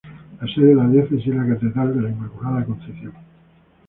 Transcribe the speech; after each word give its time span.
La 0.41 0.47
sede 0.51 0.69
de 0.69 0.73
la 0.73 0.87
Diócesis 0.87 1.27
es 1.27 1.35
la 1.35 1.45
Catedral 1.45 1.93
de 1.93 2.01
la 2.01 2.09
Inmaculada 2.09 2.65
Concepción. 2.65 3.13